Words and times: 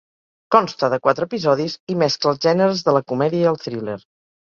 Consta 0.55 0.89
de 0.93 0.99
quatre 1.09 1.27
episodis 1.29 1.77
i 1.93 1.99
mescla 2.05 2.35
els 2.35 2.43
gèneres 2.49 2.85
de 2.91 2.99
la 3.01 3.07
comèdia 3.15 3.47
i 3.49 3.51
el 3.55 3.65
thriller. 3.69 4.05